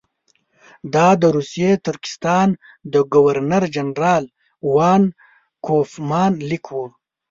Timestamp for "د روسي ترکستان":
1.21-2.47